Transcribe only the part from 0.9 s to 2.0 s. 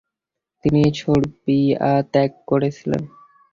Serbia